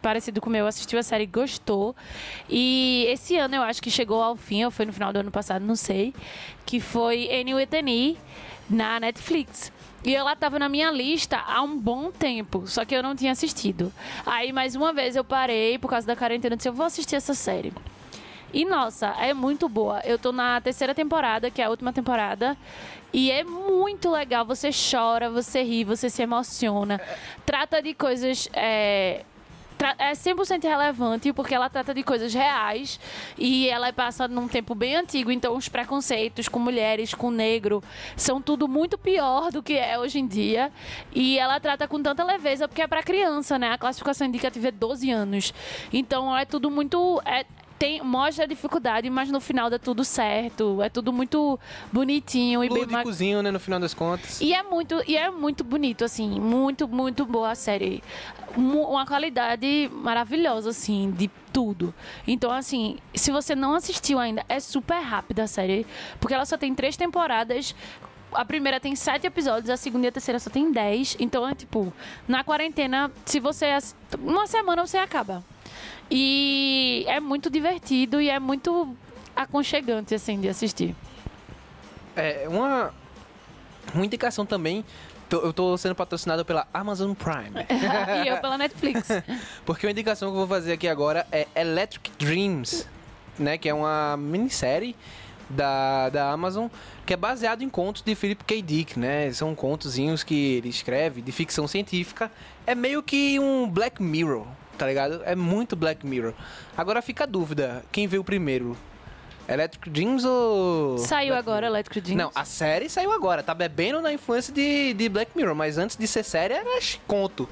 [0.00, 1.94] parecido com o meu assistiu a série gostou.
[2.48, 5.30] E esse ano eu acho que chegou ao fim, ou foi no final do ano
[5.30, 6.14] passado, não sei.
[6.64, 8.16] Que foi Annie
[8.70, 9.72] na Netflix.
[10.04, 13.32] E ela tava na minha lista há um bom tempo, só que eu não tinha
[13.32, 13.92] assistido.
[14.24, 17.16] Aí, mais uma vez, eu parei por causa da quarentena e disse: eu vou assistir
[17.16, 17.72] essa série.
[18.54, 20.00] E nossa, é muito boa.
[20.04, 22.56] Eu tô na terceira temporada, que é a última temporada.
[23.12, 24.44] E é muito legal.
[24.44, 27.00] Você chora, você ri, você se emociona.
[27.44, 28.48] Trata de coisas.
[28.52, 29.24] É,
[29.98, 33.00] é 100% relevante porque ela trata de coisas reais
[33.36, 37.82] e ela é passada num tempo bem antigo, então os preconceitos com mulheres, com negro,
[38.16, 40.72] são tudo muito pior do que é hoje em dia.
[41.12, 43.72] E ela trata com tanta leveza porque é pra criança, né?
[43.72, 45.52] A classificação indicativa é 12 anos.
[45.92, 47.44] Então é tudo muito é,
[47.84, 50.80] tem, mostra a dificuldade, mas no final dá tudo certo.
[50.82, 51.60] É tudo muito
[51.92, 54.40] bonitinho e bem Lúdicozinho, né, no final das contas.
[54.40, 58.02] e é muito, e é muito bonito, assim, muito, muito boa a série.
[58.56, 61.92] Uma qualidade maravilhosa, assim, de tudo.
[62.26, 65.86] Então, assim, se você não assistiu ainda, é super rápida a série,
[66.18, 67.74] porque ela só tem três temporadas.
[68.32, 71.16] A primeira tem sete episódios, a segunda e a terceira só tem dez.
[71.20, 71.92] Então, é tipo,
[72.26, 73.66] na quarentena, se você.
[74.18, 75.44] Uma semana você acaba.
[76.10, 78.94] E é muito divertido e é muito
[79.34, 80.94] aconchegante, assim, de assistir.
[82.16, 82.92] É, uma,
[83.94, 84.84] uma indicação também.
[85.30, 87.66] eu tô sendo patrocinado pela Amazon Prime.
[88.24, 89.08] e eu pela Netflix.
[89.66, 92.86] Porque uma indicação que eu vou fazer aqui agora é Electric Dreams,
[93.38, 93.58] né?
[93.58, 94.94] Que é uma minissérie
[95.48, 96.68] da, da Amazon
[97.04, 98.62] que é baseado em contos de Philip K.
[98.62, 99.30] Dick, né?
[99.32, 102.30] São contozinhos que ele escreve de ficção científica.
[102.66, 105.22] É meio que um Black Mirror, tá ligado?
[105.24, 106.32] É muito Black Mirror.
[106.76, 108.76] Agora fica a dúvida, quem veio primeiro?
[109.46, 110.98] Electric Dreams ou...
[110.98, 111.76] Saiu Black agora Mirror?
[111.76, 112.22] Electric Dreams.
[112.22, 113.42] Não, a série saiu agora.
[113.42, 117.48] Tá bebendo na influência de, de Black Mirror, mas antes de ser série era conto.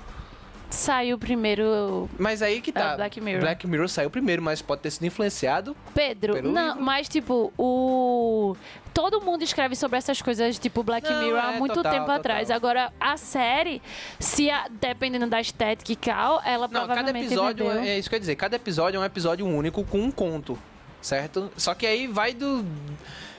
[0.73, 2.09] Saiu primeiro.
[2.19, 2.93] Mas aí que tá.
[2.93, 3.41] É, Black Mirror.
[3.43, 5.77] Black Mirror saiu primeiro, mas pode ter sido influenciado.
[5.95, 6.83] Pedro, Pelo não, livro.
[6.83, 8.57] mas tipo, o.
[8.95, 12.05] Todo mundo escreve sobre essas coisas, tipo Black Não, Mirror, há é, muito total, tempo
[12.05, 12.17] total.
[12.21, 12.51] atrás.
[12.51, 13.81] Agora, a série,
[14.19, 17.83] se a- dependendo da estética e tal, ela Não, cada provavelmente episódio bebeu.
[17.83, 18.37] é isso que eu ia dizer.
[18.37, 20.59] Cada episódio é um episódio único com um conto,
[21.01, 21.51] certo?
[21.57, 22.65] Só que aí vai do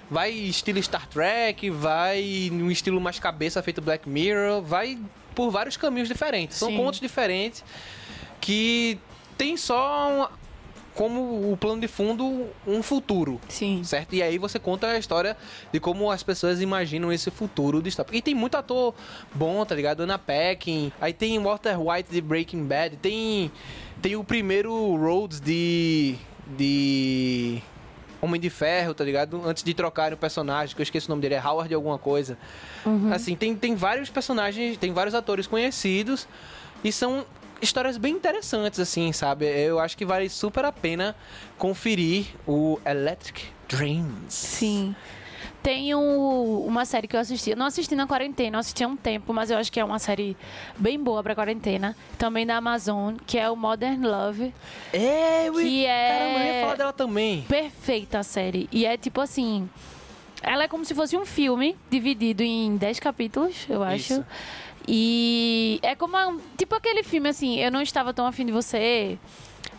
[0.10, 5.00] vai estilo Star Trek, vai num estilo mais cabeça feito Black Mirror, vai
[5.34, 6.58] por vários caminhos diferentes.
[6.58, 6.78] São Sim.
[6.78, 7.64] contos diferentes
[8.42, 8.98] que
[9.38, 10.44] tem só um-
[10.94, 13.42] como o plano de fundo um futuro.
[13.50, 13.84] Sim.
[13.84, 14.14] certo?
[14.14, 15.36] E aí você conta a história
[15.72, 18.94] de como as pessoas imaginam esse futuro de Star E tem muito ator
[19.34, 20.02] bom, tá ligado?
[20.02, 23.52] Anna Paquin, aí tem Walter White de Breaking Bad, tem
[24.04, 26.16] tem o primeiro Rhodes de
[26.58, 27.60] de
[28.24, 29.42] Homem de Ferro, tá ligado?
[29.46, 31.98] Antes de trocarem o personagem, que eu esqueci o nome dele, é Howard de alguma
[31.98, 32.38] coisa.
[33.14, 36.26] Assim, tem, tem vários personagens, tem vários atores conhecidos
[36.84, 37.26] e são
[37.62, 39.46] histórias bem interessantes, assim, sabe?
[39.46, 41.16] Eu acho que vale super a pena
[41.58, 44.34] conferir o Electric Dreams.
[44.34, 44.96] Sim.
[45.62, 47.52] Tem um- uma série que eu assisti.
[47.52, 49.86] Eu não assisti na quarentena, eu assisti há um tempo, mas eu acho que é
[49.86, 50.36] uma série
[50.78, 51.96] bem boa pra quarentena.
[52.18, 54.54] Também da Amazon, que é o Modern Love.
[54.92, 56.33] É, Que é-
[56.74, 57.42] falar dela também.
[57.48, 58.68] Perfeita a série.
[58.72, 59.70] E é tipo assim.
[60.42, 64.14] Ela é como se fosse um filme dividido em 10 capítulos, eu acho.
[64.14, 64.26] Isso.
[64.86, 69.18] E é como tipo aquele filme assim, eu não estava tão afim de você.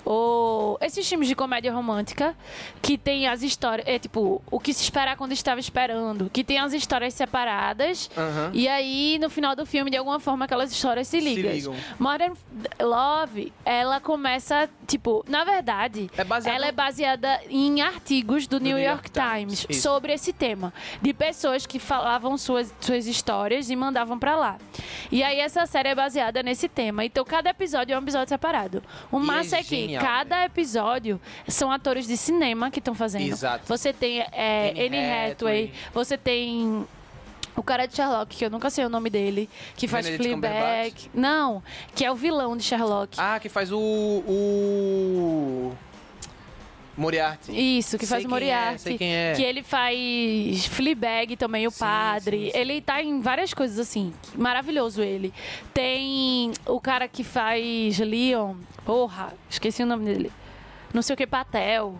[0.04, 2.34] Ou esses filmes de comédia romântica
[2.82, 6.58] que tem as histórias, é tipo, o que se esperar quando estava esperando, que tem
[6.58, 8.10] as histórias separadas.
[8.16, 8.50] Aham.
[8.52, 11.50] E aí, no final do filme, de alguma forma, aquelas histórias se ligam.
[11.52, 11.74] ligam.
[11.98, 12.34] Modern
[12.80, 18.76] Love, ela começa, tipo, na verdade, É baseado- ela é baseada em artigos do, New,
[18.76, 20.72] New York, York Times, Times, sobre esse tema.
[21.00, 24.58] De pessoas que falavam suas, suas histórias e mandavam pra lá.
[25.10, 27.04] E aí, essa série é baseada nesse tema.
[27.04, 28.82] Então, cada episódio é um episódio separado.
[29.10, 32.94] O E é massa é, que genial, cada episódio são atores de cinema que estão
[32.94, 33.32] fazendo.
[33.32, 33.64] Exato.
[33.66, 35.72] Você tem é, Anne Anne Hathaway, Hathaway.
[35.92, 36.86] você tem
[37.56, 41.10] o cara de Sherlock, que eu nunca sei o nome dele, que faz Benedict Fleabag.
[41.14, 41.62] Não,
[41.94, 43.16] que é o vilão de Sherlock.
[43.18, 43.78] Ah, que faz o.
[43.78, 45.72] o.
[46.96, 47.50] Moriarty.
[47.78, 48.80] Isso, que Sei faz o é, Moriarty.
[48.80, 49.32] sei quem é.
[49.34, 52.46] Que ele faz Fleabag também, o Sim, padre.
[52.46, 52.58] sim, sim.
[52.58, 54.12] Ele tá em várias coisas assim.
[54.36, 55.32] Maravilhoso ele.
[55.72, 58.54] Tem o cara que faz Leon.
[58.84, 60.32] Porra, esqueci o nome dele.
[60.92, 61.96] Não sei o que, Patel.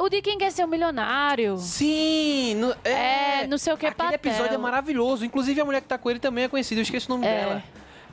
[0.00, 1.58] O de quem quer ser um milionário.
[1.58, 2.54] Sim!
[2.56, 4.14] No, é, É, não sei o que, Aquele Patel.
[4.32, 5.24] episódio é maravilhoso.
[5.24, 6.80] Inclusive, a mulher que tá com ele também é conhecida.
[6.80, 7.38] Eu esqueci o nome É.
[7.40, 7.62] dela.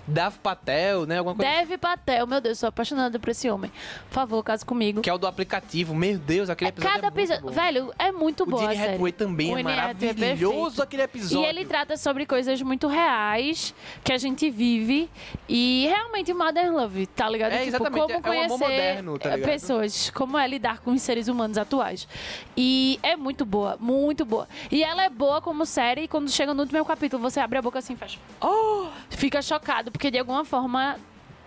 [0.09, 1.17] Dav Patel, né?
[1.17, 3.71] Alguma coisa Dev Patel, meu Deus, sou apaixonada por esse homem.
[4.07, 5.01] Por favor, case comigo.
[5.01, 5.93] Que é o do aplicativo.
[5.95, 7.45] Meu Deus, aquele episódio Cada é muito episódio.
[7.45, 7.51] bom.
[7.51, 8.93] Velho, é muito O a Gene série.
[8.93, 10.81] Hathaway também O é é maravilhoso perfeito.
[10.81, 11.45] aquele episódio.
[11.45, 15.09] E ele trata sobre coisas muito reais que a gente vive.
[15.47, 17.53] E realmente Modern Love, tá ligado?
[17.53, 21.57] É, exatamente, como é conhecer moderno, tá pessoas, como é lidar com os seres humanos
[21.57, 22.07] atuais.
[22.55, 24.47] E é muito boa, muito boa.
[24.71, 27.61] E ela é boa como série, e quando chega no último capítulo, você abre a
[27.61, 28.17] boca assim e faz.
[28.41, 28.87] Oh!
[29.09, 30.95] Fica chocado, porque de alguma forma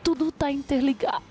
[0.04, 1.22] tudo tá interligado.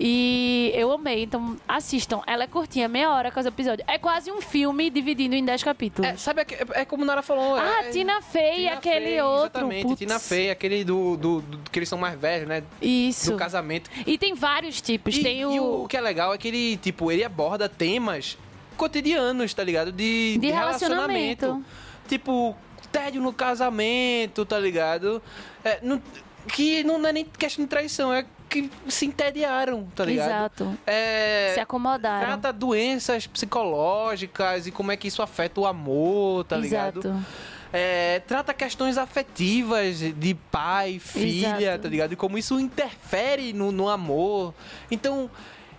[0.00, 2.22] E eu amei, então assistam.
[2.26, 3.84] Ela é curtinha, meia hora cada episódio.
[3.86, 6.10] É quase um filme dividido em 10 capítulos.
[6.10, 7.54] É, sabe, aque- é, como Nara falou.
[7.54, 9.44] Ah, é, Tina Fey, Tina aquele Fey, outro.
[9.60, 9.98] Exatamente, putz.
[10.00, 12.64] Tina Fey, aquele do, do, do- que eles são mais velhos, né?
[12.82, 13.30] Isso.
[13.30, 13.88] Do casamento.
[14.04, 15.14] E tem vários tipos.
[15.16, 15.52] E, tem o.
[15.54, 18.36] e o que é legal é que ele, tipo, ele aborda temas
[18.76, 19.92] cotidianos, tá ligado?
[19.92, 21.62] De, De relacionamento.
[22.08, 22.56] Tipo,
[22.90, 25.22] tédio no casamento, tá ligado?
[25.62, 26.02] É, não-
[26.48, 30.28] que não é nem questão de traição, é que se entediaram, tá ligado?
[30.28, 30.78] Exato.
[30.86, 32.26] É, Se acomodaram.
[32.26, 37.00] trata doenças psicológicas e como é que isso afeta o amor, tá ligado?
[37.00, 37.26] Exato.
[37.72, 41.82] É, trata questões afetivas de pai, filha, Exato.
[41.84, 42.12] tá ligado?
[42.12, 44.52] E como isso interfere no, no amor.
[44.90, 45.30] Então,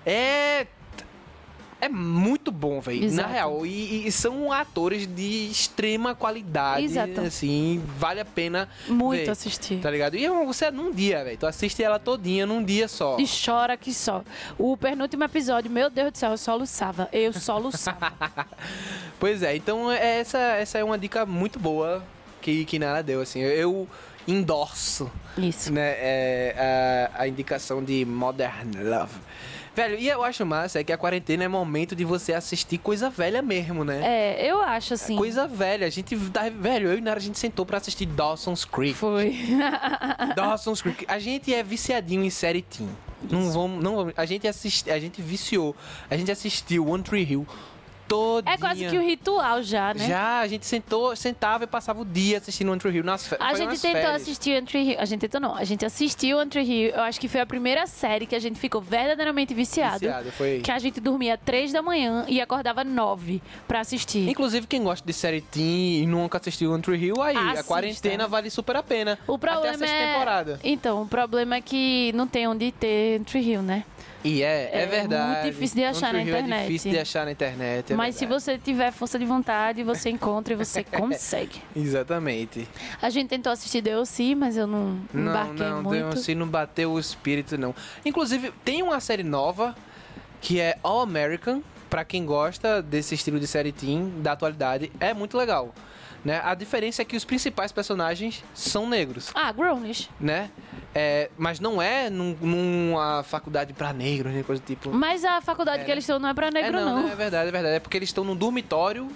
[0.05, 0.65] é.
[1.81, 3.11] É muito bom, velho.
[3.11, 3.65] Na real.
[3.65, 6.85] E, e são atores de extrema qualidade.
[6.85, 7.21] Exato.
[7.21, 8.69] Assim, vale a pena.
[8.87, 9.79] Muito ver, assistir.
[9.79, 10.15] Tá ligado?
[10.15, 11.37] E você é num dia, velho.
[11.39, 13.17] Tu assiste ela todinha num dia só.
[13.19, 14.23] E chora que só.
[14.59, 17.09] O penúltimo episódio, meu Deus do céu, eu soluçava.
[17.11, 18.13] Eu soluçava.
[19.19, 22.03] Pois é, então é- essa, essa é uma dica muito boa
[22.41, 23.39] que, que Nara deu, assim.
[23.39, 23.87] Eu
[24.27, 25.71] endorso Isso.
[25.71, 29.13] né, é, a, a indicação de Modern Love.
[29.73, 33.09] Velho, e eu acho massa é que a quarentena é momento de você assistir coisa
[33.09, 34.01] velha mesmo, né?
[34.03, 35.15] É, eu acho assim.
[35.15, 35.87] Coisa velha.
[35.87, 38.95] A gente tá, velho, eu e Nara a gente sentou pra assistir Dawson's Creek.
[38.95, 39.33] Foi.
[40.35, 41.05] Dawson's Creek.
[41.07, 42.89] A gente é viciadinho em série teen.
[43.29, 44.13] Não vamos, não vamos.
[44.17, 45.73] A gente assiste, a gente viciou.
[46.09, 47.47] A gente assistiu One Tree Hill
[48.11, 48.53] todinha.
[48.53, 50.07] É quase que o ritual já, né?
[50.07, 53.37] Já, a gente sentou, sentava e passava o dia assistindo One Tree Hill nas fe-
[53.39, 54.21] A gente tentou férias.
[54.21, 54.95] assistir Entre Hill.
[54.99, 55.55] A gente tentou não.
[55.55, 56.91] A gente assistiu Entre Hill.
[56.91, 59.99] Eu acho que foi a primeira série que a gente ficou verdadeiramente viciado.
[59.99, 60.59] Viciado, foi.
[60.59, 64.27] Que a gente dormia três da manhã e acordava nove pra assistir.
[64.29, 67.63] Inclusive, quem gosta de série teen e nunca assistiu One Tree Hill, aí, a Assista.
[67.63, 69.17] quarentena vale super a pena.
[69.27, 70.13] O problema Até a sexta é...
[70.13, 70.59] temporada.
[70.63, 73.83] Então, o problema é que não tem onde ter Entre Hill, né?
[74.23, 75.41] E é, é, É verdade.
[75.41, 76.59] muito difícil de achar na Hill internet.
[76.59, 77.93] É difícil de achar na internet.
[77.93, 78.43] é Mas se verdade.
[78.43, 81.61] você tiver força de vontade, você encontra e você consegue.
[81.75, 82.67] Exatamente.
[83.01, 86.17] A gente tentou assistir DLC, mas eu não Não, embarquei não, muito.
[86.19, 87.73] se não bateu o espírito, não.
[88.05, 89.75] Inclusive, tem uma série nova
[90.39, 95.13] que é All American, pra quem gosta desse estilo de série teen, da atualidade, é
[95.13, 95.73] muito legal.
[96.23, 96.39] Né?
[96.43, 100.07] A diferença é que os principais personagens são negros, Ah, Grownish.
[100.19, 100.51] né?
[100.93, 104.91] É, mas não é num- numa faculdade pra negros, nem coisa do tipo.
[104.93, 107.03] Mas a faculdade É, que eles estão não é pra negro, é, não, não.
[107.07, 107.13] né?
[107.13, 107.75] é verdade, é verdade.
[107.75, 109.09] É porque eles estão num dormitório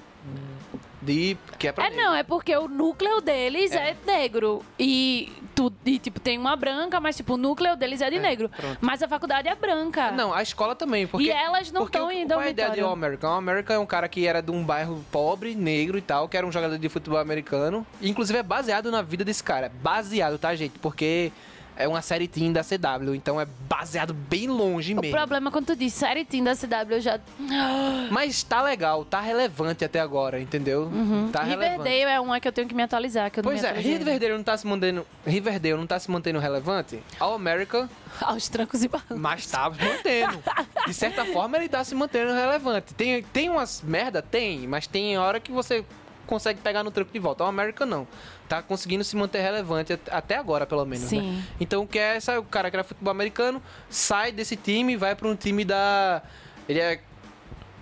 [1.05, 2.03] De, que é pra É, negro.
[2.05, 4.63] não, é porque o núcleo deles é, negro.
[4.79, 8.19] E, tu, e, tipo, tem uma branca, mas, tipo, o núcleo deles é de É,
[8.19, 8.49] negro.
[8.49, 8.77] pronto.
[8.81, 10.11] Mas a faculdade é branca.
[10.11, 11.05] Não, a escola também.
[11.05, 12.81] Porque, E elas não estão o- em Qual é a ideia de.
[12.81, 13.29] All American?
[13.29, 16.35] All American é um cara que era de um bairro pobre, negro e tal, que
[16.35, 17.85] era um jogador de futebol americano.
[18.01, 19.71] Inclusive, é baseado na vida desse cara.
[19.81, 20.79] Baseado, tá, gente?
[20.79, 21.31] Porque
[21.75, 25.15] é uma série teen da CW, então é baseado bem longe O mesmo.
[25.15, 27.19] problema, quando tu diz série teen da CW, eu já...
[28.11, 30.89] Mas tá legal, tá relevante até agora, entendeu?
[31.31, 31.77] Tá relevante.
[31.77, 33.73] Riverdale é uma que eu tenho que me atualizar, que eu Pois não é.
[33.73, 35.05] Riverdale não tá se mantendo.
[35.25, 36.99] Riverdale não tá se mantendo relevante.
[37.19, 37.87] All American,
[38.21, 39.17] Aos trancos e barrancos.
[39.19, 40.41] mas tá mantendo.
[40.87, 42.93] De certa forma, ele tá se mantendo relevante.
[42.93, 44.21] Tem, tem umas merda?
[44.21, 45.83] Tem, mas tem hora que você
[46.25, 47.43] consegue pegar no tranco de volta.
[47.43, 48.07] All American não.
[48.49, 51.11] Tá conseguindo se manter relevante at- até agora, pelo menos.
[51.11, 51.43] né?
[51.59, 52.39] Então, o que é essa?
[52.39, 56.21] O cara que era futebol americano sai desse time e vai para um time da.
[56.67, 56.99] Ele é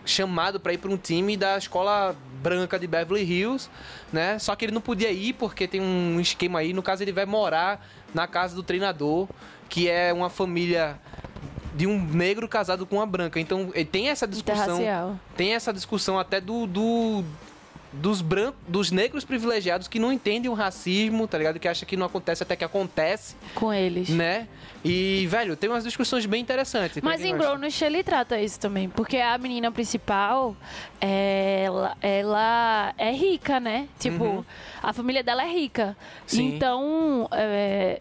[0.06, 3.70] chamado para ir para um time da escola branca de Beverly Hills,
[4.12, 4.38] né?
[4.38, 6.74] Só que ele não podia ir porque tem um esquema aí.
[6.74, 9.28] No caso, ele vai morar na casa do treinador,
[9.70, 10.98] que é uma família
[11.74, 13.40] de um negro casado com uma branca.
[13.40, 14.76] Então, ele tem essa discussão.
[14.76, 15.20] Interracial.
[15.38, 16.68] Tem essa discussão até do.
[16.68, 17.24] do
[17.94, 21.60] dos brancos, dos negros privilegiados que não entendem o racismo, tá ligado?
[21.60, 24.10] Que acha que não acontece até que acontece, Com eles.
[24.10, 24.48] né?
[24.84, 27.02] E, velho, tem umas discussões bem interessantes.
[27.02, 27.38] Mas em.
[27.38, 30.56] Grownish ele trata isso também, porque a menina principal,
[31.00, 33.88] ela, ela é rica, né?
[34.00, 34.46] Tipo, Uhum.
[34.82, 35.96] a família dela é rica.
[36.26, 36.56] Sim.
[36.56, 38.00] Então, é,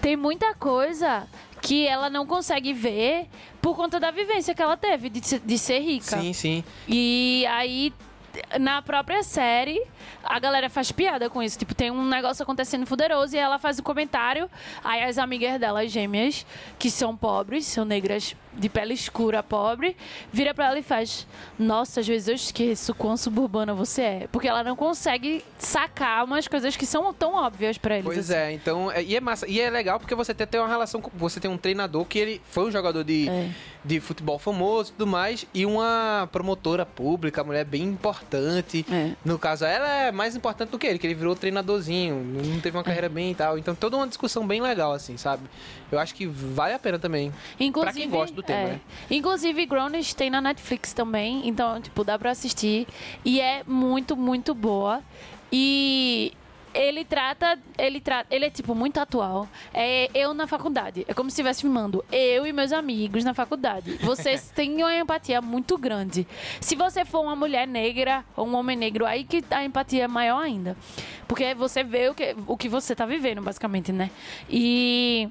[0.00, 1.26] tem muita coisa
[1.60, 3.26] que ela não consegue ver
[3.60, 6.18] por conta da vivência que ela teve de, de ser rica.
[6.20, 6.64] Sim, sim.
[6.86, 7.92] E aí,
[8.58, 9.82] na própria série,
[10.24, 11.58] a galera faz piada com isso.
[11.58, 14.50] Tipo, tem um negócio acontecendo fuderoso e ela faz um comentário.
[14.82, 16.46] Aí as amigas dela, as gêmeas,
[16.78, 19.96] que são pobres, são negras de pele escura, pobre,
[20.32, 21.26] vira pra ela e faz:
[21.58, 24.28] Nossa, às vezes eu esqueço quão suburbana você é.
[24.32, 28.04] Porque ela não consegue sacar umas coisas que são tão óbvias pra eles.
[28.06, 28.34] Pois assim.
[28.38, 31.00] é, então, é- e é massa, e é legal porque você tem, tem uma relação
[31.00, 33.50] com, você tem um treinador que ele foi um jogador de, É.
[33.84, 38.84] de futebol famoso e tudo mais, e uma promotora pública, mulher bem importante.
[38.90, 39.12] É.
[39.24, 42.76] No caso, ela é mais importante do que ele, que ele virou treinadorzinho, não teve
[42.76, 43.58] uma carreira bem e tal.
[43.58, 45.42] Então, toda uma discussão bem legal, assim, sabe?
[45.90, 47.32] Eu acho que vale a pena também.
[47.58, 48.66] Inclusive, Pra quem gosta do tema, é.
[48.72, 48.80] né?
[49.10, 52.86] Inclusive, Grownish tem na Netflix também, então, tipo, dá pra assistir.
[53.24, 55.02] E é muito, muito boa.
[55.52, 56.32] E
[56.76, 59.48] ele trata, ele trata, ele é tipo muito atual.
[59.72, 61.04] É eu na faculdade.
[61.08, 63.96] É como se estivesse filmando eu e meus amigos na faculdade.
[64.02, 66.26] Vocês têm uma empatia muito grande.
[66.60, 70.08] Se você for uma mulher negra ou um homem negro, aí que a empatia é
[70.08, 70.76] maior ainda.
[71.26, 74.10] Porque você vê o que, o que você tá vivendo, basicamente, né?
[74.50, 75.28] E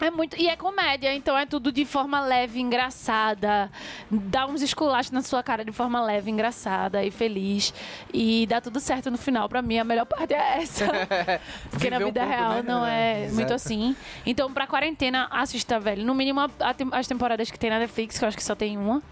[0.00, 0.36] é muito.
[0.40, 3.70] E é comédia, então é tudo de forma leve, engraçada.
[4.10, 7.72] Dá uns esculachos na sua cara de forma leve, engraçada e feliz.
[8.12, 9.48] E dá tudo certo no final.
[9.48, 10.86] Pra mim, a melhor parte é essa.
[11.70, 12.62] Porque na um vida pouco, real né?
[12.66, 13.34] não é Exato.
[13.34, 13.96] muito assim.
[14.26, 16.04] Então, pra quarentena, assista, velho.
[16.04, 18.54] No mínimo, a- a as temporadas que tem na Netflix, que eu acho que só
[18.54, 19.02] tem uma.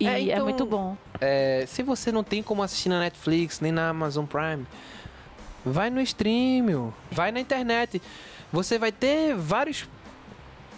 [0.00, 0.96] E É, é, então- muito bom.
[1.20, 4.66] É, se você não tem como assistir na Netflix, nem na Amazon Prime,
[5.64, 8.00] vai no stream, vai na internet.
[8.52, 9.88] Você vai ter vários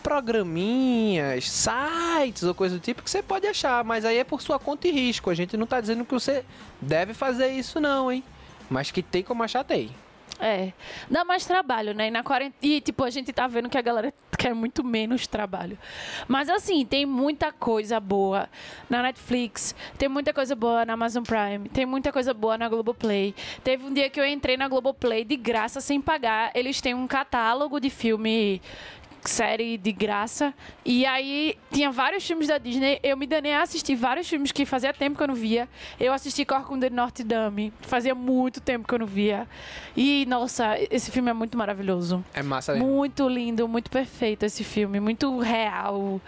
[0.04, 4.58] programinhas, sites ou coisa do tipo que você pode achar, mas aí é por sua
[4.58, 5.30] conta e risco.
[5.30, 6.44] A gente não tá dizendo que você
[6.78, 8.22] deve fazer isso não, hein?
[8.68, 9.90] Mas que tem como achar, tem.
[10.38, 10.72] É.
[11.08, 12.08] Dá mais trabalho, né?
[12.08, 15.26] E, na quarentena, e, tipo, a gente tá vendo que a galera quer muito menos
[15.26, 15.78] trabalho.
[16.28, 18.48] Mas, assim, tem muita coisa boa
[18.90, 23.34] na Netflix, tem muita coisa boa na Amazon Prime, tem muita coisa boa na Globoplay.
[23.62, 26.50] Teve um dia que eu entrei na Globoplay de graça, sem pagar.
[26.54, 28.60] Eles têm um catálogo de filme
[29.28, 30.54] série de graça.
[30.84, 32.98] E aí tinha vários filmes da Disney.
[33.02, 35.68] Eu me danei a assistir vários filmes que fazia tempo que eu não via.
[35.98, 37.72] Eu assisti Corcunda de Notre Dame.
[37.80, 39.48] Fazia muito tempo que eu não via.
[39.96, 42.24] E, nossa, esse filme é muito maravilhoso.
[42.32, 42.86] É massa mesmo.
[42.86, 45.00] Muito lindo, muito perfeito esse filme.
[45.00, 46.20] Muito real.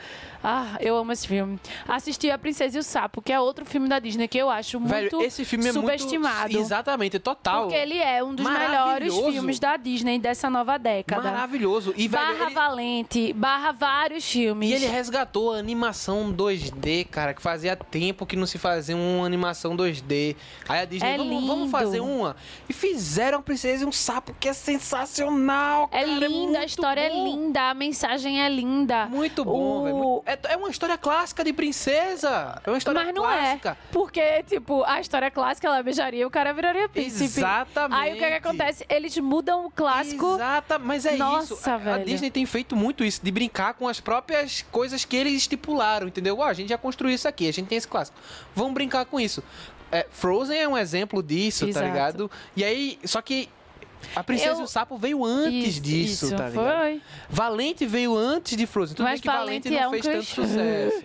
[0.48, 1.58] Ah, eu amo esse filme.
[1.88, 4.78] Assisti A Princesa e o Sapo, que é outro filme da Disney que eu acho
[4.78, 6.42] muito Velho, esse filme é subestimado.
[6.52, 6.58] muito...
[6.58, 7.62] Exatamente, total.
[7.62, 11.32] Porque ele é um dos melhores filmes da Disney dessa nova década.
[11.32, 11.92] Maravilhoso.
[11.96, 14.70] E, velho, Barra ele- Valente, barra vários filmes.
[14.70, 19.26] E ele resgatou a animação 2D, cara, que fazia tempo que não se fazia uma
[19.26, 20.36] animação 2D.
[20.68, 22.36] Aí a Disney, É vamos, vamos fazer uma.
[22.68, 26.06] E fizeram a Princesa e um Sapo, que é sensacional, É cara.
[26.06, 27.24] linda, muito a história é bom.
[27.24, 29.06] linda, a mensagem é linda.
[29.06, 29.96] Muito bom, O- velho.
[29.96, 32.60] Muito- É, é uma história clássica de princesa.
[32.64, 33.70] É uma história Mas não clássica.
[33.70, 33.76] é.
[33.92, 37.24] Porque, tipo, a história clássica, ela beijaria e o cara viraria príncipe.
[37.24, 38.00] Exatamente.
[38.00, 38.84] Aí o que, que acontece?
[38.88, 40.34] Eles mudam o clássico.
[40.34, 41.70] Exata, mas é Nossa, isso.
[41.70, 42.04] A- A, velho.
[42.04, 46.38] Disney tem feito muito isso, de brincar com as próprias coisas que eles estipularam, entendeu?
[46.38, 48.16] Ó, a gente já construiu isso aqui, a gente tem esse clássico.
[48.54, 49.42] Vamos brincar com isso.
[49.92, 51.84] é, Frozen é um exemplo disso, Exato.
[51.86, 52.30] tá ligado?
[52.56, 53.48] E aí, só que
[54.14, 56.78] a Princesa Eu- e o Sapo veio antes Isso, disso, isso, tá ligado?
[56.80, 57.02] Foi.
[57.28, 58.96] Valente veio antes de Frozen.
[58.96, 60.42] Tudo Mas bem que Valente, Valente não é um fez tanto clichê.
[60.42, 61.04] sucesso.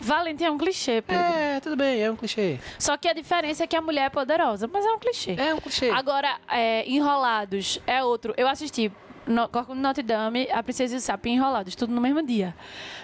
[0.00, 1.22] Valente é um clichê, Pedro.
[1.24, 2.58] É, tudo bem, é um clichê.
[2.78, 5.34] Só que a diferença é que a mulher é poderosa, mas é um clichê.
[5.38, 5.88] É um clichê.
[5.90, 8.34] Agora, é, Enrolados é outro.
[8.36, 8.92] Eu assisti
[9.26, 12.54] no, Corcunda Notre Dame, A Princesa e o Sapo e Enrolados, tudo no mesmo dia.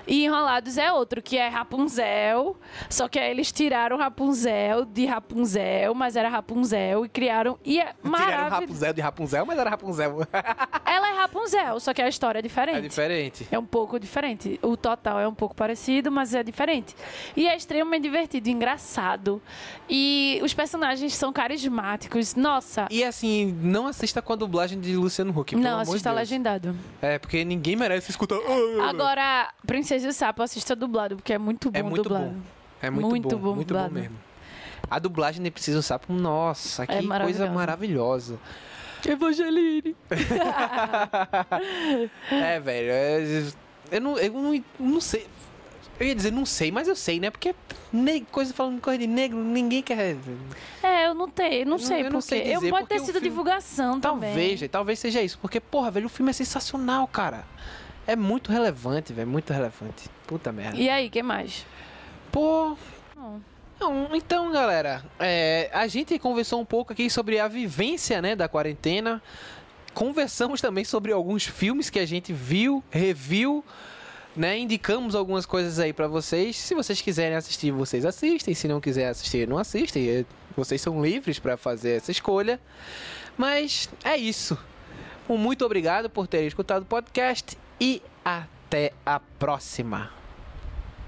[0.06, 2.56] E Enrolados é outro, que é Rapunzel,
[2.88, 7.58] só que aí eles tiraram Rapunzel de Rapunzel, mas era Rapunzel e criaram...
[7.64, 8.50] E é Tiraram.
[8.50, 10.20] Rapunzel de Rapunzel, mas era Rapunzel.
[10.84, 12.78] Ela é Rapunzel, só que a história é diferente.
[12.78, 13.48] é diferente.
[13.50, 14.58] É um pouco diferente.
[14.62, 16.94] O total é um pouco parecido, mas é diferente.
[17.36, 19.40] E é extremamente divertido, engraçado.
[19.88, 22.34] E os personagens são carismáticos.
[22.34, 25.50] Nossa, E assim, não assista com a dublagem de Luciano Huck.
[25.50, 26.28] pelo não, amor de Deus.
[26.30, 26.76] legendado.
[27.02, 28.36] É, porque ninguém merece escutar.
[28.88, 32.26] Agora, Princesa e o Sapo, assista dublado, porque é muito bom É muito dublado.
[32.26, 32.36] bom.
[32.82, 33.94] É muito, muito bom, bom muito bom dublado.
[33.94, 34.16] mesmo.
[34.90, 37.50] A dublagem de Precisa Sapo, nossa, que coisa maravilhosa.
[37.50, 38.38] maravilhosa.
[39.06, 39.96] Evangeline.
[42.30, 43.44] é, velho, é-
[43.92, 45.26] eu, não, eu não, não sei.
[46.01, 47.30] Eu ia dizer não sei, mas eu sei, né?
[47.30, 47.55] Porque
[48.32, 50.16] coisa falando coisa de negro, ninguém quer.
[50.82, 53.01] É, eu não tenho, não Eu sei eu não sei Eu dizer, pode porque ter
[53.01, 54.57] sido filme- divulgação Talvez, também.
[54.57, 55.38] velho, talvez seja isso.
[55.38, 57.44] Porque, porra, velho, o filme é sensacional, cara.
[58.07, 60.09] É muito relevante, velho, muito relevante.
[60.26, 60.76] Puta merda.
[60.78, 61.66] E aí, que mais?
[62.32, 62.76] Pô,
[63.14, 63.42] Não.
[63.78, 68.46] Não, então, galera, é, a gente conversou um pouco aqui sobre a vivência né, da
[68.48, 69.22] quarentena.
[69.94, 73.64] Conversamos também sobre alguns filmes que a gente viu, reviu,
[74.36, 74.58] né?
[74.58, 76.56] Indicamos algumas coisas aí pra vocês.
[76.56, 78.54] Se vocês quiserem assistir, vocês assistem.
[78.54, 80.08] Se não quiser assistir, não assistem.
[80.08, 80.24] É,
[80.56, 82.60] Vocês são livres pra fazer essa escolha.
[83.36, 84.58] Mas é isso.
[85.28, 90.19] Um muito obrigado por terem escutado o podcast e até a próxima.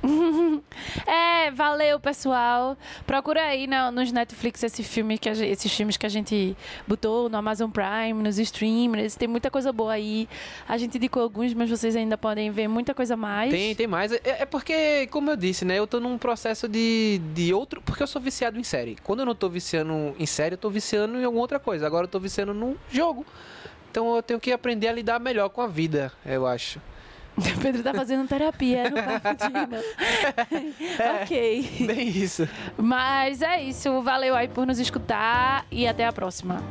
[1.06, 2.76] É, valeu, pessoal.
[3.06, 7.36] Procura aí na- nos Netflix esse filme que esses filmes que a gente botou no
[7.36, 9.14] Amazon Prime, nos streamers.
[9.16, 10.28] Tem muita coisa boa aí.
[10.68, 13.50] A gente indicou alguns, mas vocês ainda podem ver muita coisa mais.
[13.50, 14.12] Tem, tem mais.
[14.12, 15.78] É, é porque, como eu disse, né?
[15.78, 17.80] Eu tô num processo de, de outro.
[17.82, 18.96] Porque eu sou viciado em série.
[19.02, 21.86] Quando eu não tô viciando em série, eu tô viciando em alguma outra coisa.
[21.86, 23.24] Agora eu tô viciando num jogo.
[23.90, 26.80] Então eu tenho que aprender a lidar melhor com a vida, eu acho.
[27.36, 29.68] O Pedro tá fazendo terapia no Paputina.
[31.22, 31.86] ok.
[31.86, 32.48] Bem isso.
[32.76, 34.02] Mas é isso.
[34.02, 36.62] Valeu aí por nos escutar e até a próxima.